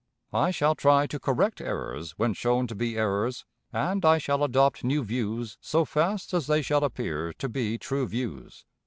I 0.33 0.49
shall 0.49 0.73
try 0.73 1.05
to 1.05 1.19
correct 1.19 1.61
errors 1.61 2.17
when 2.17 2.33
shown 2.33 2.65
to 2.65 2.73
be 2.73 2.97
errors; 2.97 3.45
and 3.71 4.03
I 4.03 4.17
shall 4.17 4.43
adopt 4.43 4.83
new 4.83 5.03
views 5.03 5.59
so 5.61 5.85
fast 5.85 6.33
as 6.33 6.47
they 6.47 6.63
shall 6.63 6.83
appear 6.83 7.33
to 7.33 7.47
be 7.47 7.77
true 7.77 8.07
views. 8.07 8.65